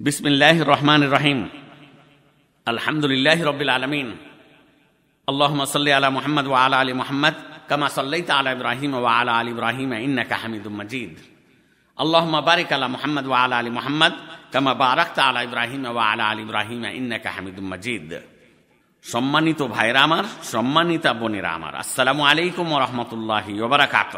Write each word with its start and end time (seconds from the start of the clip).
বিসমিল্লাহ 0.00 0.56
রহমান 0.72 1.02
রহিম। 1.16 1.38
আলহামদুলিল্লাহ 2.66 3.38
রবিল 3.50 3.72
আলমিন। 3.78 4.08
আল্লাহ 5.28 5.52
সাল্লি 5.74 5.92
আলা 5.98 6.08
মোহাম্মদ 6.16 6.46
ও 6.52 6.54
আলা 6.64 6.76
আলী 6.82 6.92
মোহাম্মদ, 7.02 7.34
কামা 7.68 7.86
সাল্লাই 7.98 8.22
আলা 8.38 8.50
ইব্রাহিম 8.56 8.90
ও 8.94 9.04
আলা 9.18 9.32
আলী 9.40 9.50
ইব্রাহিম, 9.56 9.90
ইন্নাকা 10.06 10.36
হামিদুম 10.42 10.74
মজিদ। 10.80 11.14
আল্লাহ 11.98 12.24
বারিক 12.48 12.70
আলা 12.76 12.88
মোহাম্মদ 12.94 13.24
ও 13.30 13.32
আলা 13.42 13.56
আলী 13.60 13.70
মোহাম্মদ, 13.78 14.14
কামা 14.52 14.72
বারাক 14.82 15.18
আলা 15.28 15.40
ইব্রাহিম 15.48 15.82
ও 15.90 15.98
আলা 16.10 16.24
আলী 16.32 16.42
ইব্রাহিম, 16.46 16.82
ইন্নাকা 17.00 17.30
হামিদুম 17.36 17.66
মজিদ। 17.72 18.10
সম্মানিত 19.04 19.60
ভাইরা 19.74 20.00
আমার, 20.08 20.24
সম্মানিতা 20.54 21.10
বোনেরা 21.20 21.50
আমার, 21.58 21.72
আসসালামু 21.82 22.22
আলাইকুম 22.30 22.68
রহমতুল্লাহি 22.84 23.52
ওবরাকাত 23.66 24.14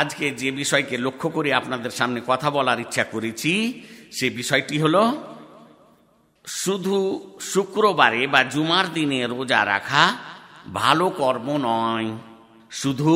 আজকে 0.00 0.26
যে 0.40 0.48
বিষয়কে 0.60 0.96
লক্ষ্য 1.06 1.28
করে 1.36 1.50
আপনাদের 1.60 1.92
সামনে 1.98 2.20
কথা 2.30 2.48
বলার 2.56 2.78
ইচ্ছা 2.84 3.04
করেছি 3.12 3.52
সে 4.11 4.27
বিষয়টি 4.29 4.75
হলো 4.79 5.03
শুধু 6.47 6.97
শুক্রবারে 7.51 8.21
বা 8.27 8.41
জুমার 8.53 8.85
দিনে 8.93 9.19
রোজা 9.33 9.61
রাখা 9.65 10.03
ভালো 10.73 11.07
কর্ম 11.19 11.47
নয় 11.67 12.07
শুধু 12.71 13.13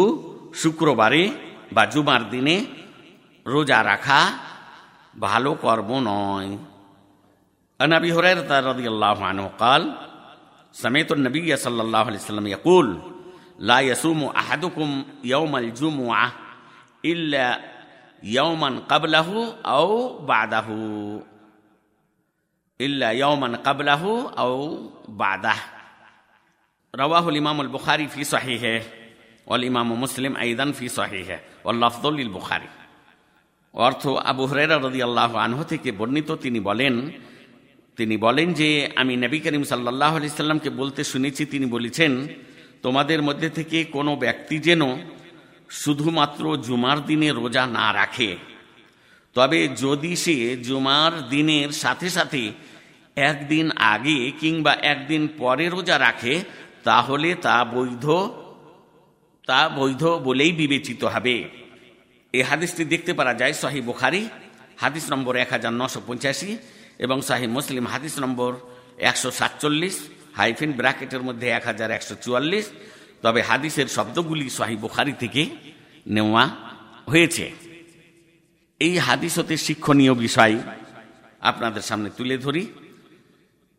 শুক্রবারে 0.54 1.24
বা 1.74 1.84
জুমার 1.86 2.22
দিনে 2.30 2.56
রোজা 3.46 3.80
রাখা 3.84 4.22
ভালো 5.20 5.52
কর্ম 5.64 5.90
নয় 6.10 6.52
عن 7.80 7.94
ابي 7.94 8.10
هريره 8.14 8.52
رضي 8.62 8.88
الله 8.88 9.18
عنه 9.26 9.46
قال 9.60 9.82
سمعت 10.74 11.10
النبي 11.12 11.50
صلى 11.56 11.82
الله 11.82 12.00
عليه 12.00 12.18
وسلم 12.18 12.48
يقول 12.48 12.88
لا 13.60 13.80
يصوم 13.82 14.24
احدكم 14.42 14.90
يوم 15.24 15.54
الجمعه 15.58 16.28
ইয়মান 18.25 18.81
কাবলাহু 18.89 19.53
আও 19.63 20.19
বাদাহু। 20.19 20.75
ইল্লা 22.81 23.13
ইয়মান 23.13 23.57
কাবলাহু 23.65 24.29
আও 24.37 24.55
বাদাহ। 25.09 25.61
রওয়াহুল 26.95 27.37
ইমামুল 27.37 27.69
বুখারি 27.69 28.07
ফি 28.07 28.25
সহিহে 28.25 28.83
অল 29.47 29.65
ইমাম 29.65 29.95
মুসলিম 29.95 30.37
আইদান 30.37 30.73
ফি 30.73 30.89
সহিহে 30.89 31.39
অল্লাফদুল 31.65 32.29
বুখারি। 32.29 32.69
অর্থ 33.73 34.07
আবু 34.07 34.47
হরেরা 34.47 34.77
রদি 34.79 35.03
আল্লাহ 35.03 35.37
আনহ 35.37 35.63
থেকে 35.63 35.93
বর্ণিত, 35.93 36.33
তিনি 36.33 36.61
বলেন 36.61 37.11
তিনি 37.97 38.17
বলেন 38.17 38.53
যে, 38.53 38.91
আমি 38.97 39.17
নবী 39.17 39.39
করিম 39.41 39.63
সাল্লাহ 39.63 40.17
আলি 40.17 40.29
সাল্লামকে 40.29 40.71
বলতে 40.71 41.05
শুনেছি, 41.05 41.47
তিনি 41.47 41.67
বলেছেন, 41.67 42.29
তোমাদের 42.83 43.23
মধ্যে 43.23 43.51
থেকে 43.51 43.85
কোনো 43.85 44.17
ব্যক্তি 44.17 44.59
যেন 44.59 44.83
শুধুমাত্র 45.83 46.45
জুমার 46.67 46.99
দিনে 47.09 47.29
রোজা 47.31 47.65
না 47.77 47.87
রাখে। 48.01 48.31
তবে 49.37 49.61
যদি 49.83 50.13
সে 50.25 50.37
জুমার 50.67 51.13
দিনের 51.29 51.71
সাথে 51.83 52.09
সাথে 52.17 52.43
একদিন 53.31 53.67
আগে 53.95 54.19
কিংবা 54.41 54.73
একদিন 54.93 55.23
পরে 55.41 55.65
রোজা 55.75 55.97
রাখে, 56.07 56.35
তাহলে 56.89 57.29
তা 57.47 57.57
বৈধ 57.75 58.07
তা 59.49 59.61
বৈধ 59.79 60.03
বলেই 60.27 60.53
বিবেচিত 60.61 61.03
হবে। 61.15 61.37
এই 62.35 62.43
হাদিসটি 62.51 62.83
দেখতে 62.93 63.13
পারা 63.19 63.33
যায় 63.41 63.55
শাহি 63.61 63.81
বুখারি, 63.89 64.23
হাদিস 64.83 65.05
নম্বর 65.13 65.35
এক 65.45 65.51
হাজার 65.55 65.75
নশো 65.81 66.01
পঁচাশি 66.07 66.51
এবং 67.05 67.19
শাহি 67.29 67.47
মুসলিম, 67.57 67.85
হাদিস 67.93 68.15
নম্বর 68.25 68.51
একশো 69.11 69.29
সাতচল্লিশ, 69.39 69.97
হাইফিন 70.39 70.71
ব্র্যাকেটের 70.79 71.23
মধ্যে 71.29 71.47
এক 71.59 71.65
হাজার 71.71 71.91
একশো 71.97 72.15
চুয়াল্লিশ 72.25 72.67
তবে 73.25 73.41
হাদিসের 73.43 73.89
শব্দগুলি 73.89 74.51
শাহি 74.51 74.77
বুখারি 74.77 75.13
থেকে 75.13 75.43
নেওয়া 76.07 76.45
হয়েছে। 77.07 77.47
এই 78.81 78.99
হাদিস 78.99 79.39
হতে 79.39 79.57
শিক্ষণীয় 79.57 80.15
বিষয় 80.15 80.55
আপনাদের 81.41 81.83
সামনে 81.83 82.11
তুলে 82.11 82.37
ধরি। 82.39 82.67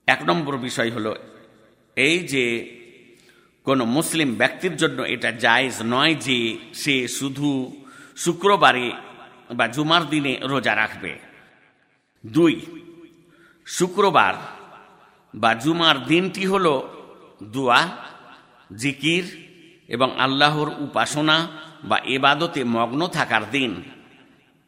এক 0.07 0.21
নম্বর 0.23 0.57
বিষয় 0.57 0.91
হলো 0.91 1.15
এই 1.95 2.19
যে 2.19 2.43
কোন 3.63 3.79
মুসলিম 3.83 4.35
ব্যক্তির 4.35 4.75
জন্য 4.77 5.01
এটা 5.01 5.31
জায়জ 5.31 5.75
নয় 5.83 6.15
যে 6.15 6.37
সে 6.73 7.07
শুধু 7.07 7.49
শুক্রবারে 8.17 8.91
বা 9.51 9.67
জুমার 9.67 10.03
দিনে 10.09 10.33
রোজা 10.41 10.75
রাখবে। 10.75 11.11
দুই, 12.25 12.55
শুক্রবার 13.65 14.33
বা 15.35 15.53
জুমার 15.53 15.97
দিনটি 16.05 16.45
হল 16.45 16.65
দোয়া 17.43 17.81
জিকির 18.71 19.23
এবং 19.89 20.09
আল্লাহর 20.19 20.69
উপাসনা 20.85 21.37
বা 21.83 21.97
এবাদতে 22.15 22.61
মগ্ন 22.63 23.01
থাকার 23.07 23.43
দিন 23.51 23.71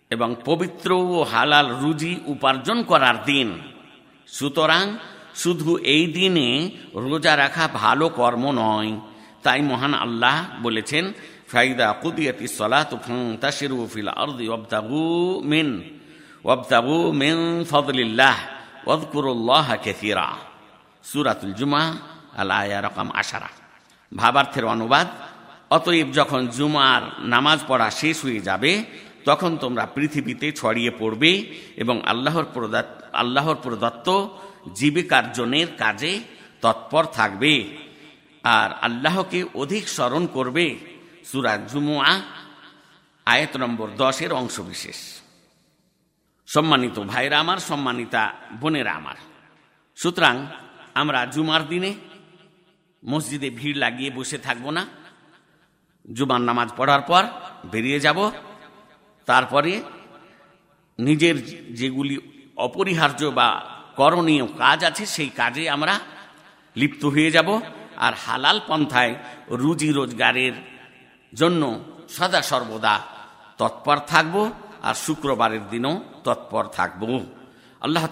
এবং 0.10 0.30
পবিত্র 0.46 0.90
ও 1.16 1.24
হালাল 1.24 1.70
রুজি 1.82 2.14
উপার্জন 2.26 2.84
করার 2.84 3.18
দিন। 3.26 3.48
সুতরাং 4.28 4.86
শুধু 5.36 5.78
এই 5.78 6.06
দিনে 6.08 6.48
রোজা 6.94 7.34
রাখা 7.38 7.66
ভালো 7.74 8.06
কর্ম 8.10 8.44
নয়, 8.52 8.92
তাই 9.44 9.62
মহান 9.62 9.94
আল্লাহ 9.94 10.38
বলেছেন, 10.62 11.14
ফাইদা 11.52 11.88
কুদিয়াতি 12.02 12.46
সলাত 12.48 12.92
তাশিরু 13.42 13.78
ফিল 13.94 14.10
আরদি 14.24 14.46
ওয়াবতাগু 14.50 15.42
মিন 15.52 15.68
ওয়াবতাগু 16.46 17.00
মিন 17.22 17.38
ফদলিল্লাহ 17.72 18.38
ওয়াদকুরুল্লাহ 18.86 19.68
কাসীরা। 19.86 20.28
সূরাতুল 21.04 21.54
জুমা, 21.60 21.84
আল 22.38 22.52
আয়া 22.52 22.80
রকম 22.82 23.08
আশারা। 23.22 23.50
ভাবার্থের 24.16 24.66
অনুবাদ। 24.66 25.08
অতএব 25.70 26.12
যখন 26.14 26.48
জুমার 26.48 27.02
নামাজ 27.20 27.60
পড়া 27.68 27.92
শেষ 27.92 28.24
হয়ে 28.24 28.40
যাবে, 28.40 28.84
তখন 29.26 29.58
তোমরা 29.58 29.86
পৃথিবীতে 29.86 30.52
ছড়িয়ে 30.52 30.92
পড়বে 30.92 31.60
এবং 31.78 32.02
আল্লাহর 32.06 32.46
প্রদত্ত 32.54 33.16
আল্লাহর 33.16 33.56
প্রদত্ত 33.56 34.28
জীবিকার্জনের 34.76 35.68
কাজে 35.78 36.20
তৎপর 36.62 37.06
থাকবে। 37.06 37.78
আর 38.44 38.70
আল্লাহকে 38.82 39.46
অধিক 39.56 39.90
স্মরণ 39.90 40.28
করবে। 40.28 40.80
সুরাজ 41.26 41.72
জুমুয়া, 41.72 42.22
আয়ত 43.26 43.58
নম্বর 43.58 43.90
দশের 43.98 44.34
অংশবিশেষ। 44.34 45.22
সম্মানিত 46.48 47.00
ভাইরা 47.00 47.40
আমার, 47.40 47.58
সম্মানিতা 47.58 48.34
বোনেরা 48.60 48.92
আমার। 48.92 49.16
সুতরাং 49.96 50.46
আমরা 50.96 51.26
জুমার 51.26 51.68
দিনে 51.68 51.94
মসজিদে 53.04 53.50
ভিড় 53.60 53.78
লাগিয়ে 53.84 54.12
বসে 54.18 54.38
থাকব 54.38 54.66
না। 54.78 54.84
জুমার 56.16 56.42
নামাজ 56.50 56.70
পড়ার 56.78 57.04
পর 57.10 57.24
বেরিয়ে 57.72 58.00
যাব। 58.06 58.20
তারপরে 59.28 59.74
নিজের 61.00 61.36
যেগুলি 61.80 62.16
অপরিহার্য 62.68 63.22
বা 63.40 63.48
করণীয় 64.00 64.46
কাজ 64.62 64.80
আছে, 64.90 65.04
সেই 65.16 65.32
কাজে 65.40 65.64
আমরা 65.76 65.94
লিপ্ত 66.76 67.02
হয়ে 67.16 67.32
যাব 67.36 67.50
আর 68.06 68.14
হালাল 68.24 68.58
পন্থায় 68.68 69.14
রুজি 69.62 69.90
রোজগারের 69.92 70.56
জন্য 71.34 71.62
সদা 72.16 72.42
সর্বদা 72.52 72.96
তৎপর 73.60 73.98
থাকব 74.12 74.36
আর 74.88 74.96
শুক্রবারের 75.06 75.64
দিনও 75.70 75.94
তৎপর 76.26 76.64
থাকব। 76.78 77.02
আল্লাহ 77.82 78.06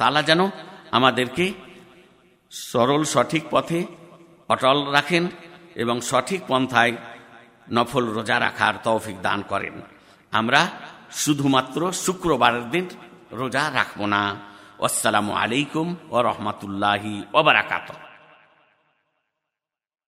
তালা 0.00 0.22
যেন 0.30 0.40
আমাদেরকে 0.96 1.44
সরল 2.52 3.02
সঠিক 3.12 3.44
পথে 3.50 3.80
অটল 4.48 4.78
রাখেন 4.92 5.24
এবং 5.82 6.00
সঠিক 6.00 6.40
পন্থায় 6.48 6.92
নফল 7.72 8.04
রোজা 8.16 8.40
রাখার 8.40 8.74
তৌফিক 8.84 9.16
দান 9.22 9.42
করেন। 9.42 9.74
আমরা 10.32 10.60
শুধুমাত্র 11.22 11.92
শুক্রবারের 11.92 12.70
দিন 12.70 12.86
রোজা 13.32 13.64
রাখব 13.74 14.00
না। 14.04 14.22
আসসালামু 14.84 15.32
আলাইকুম 15.32 15.86
ও 16.10 16.16
রহমতুল্লাহি 16.22 17.14
ওবরাকাত 17.34 17.88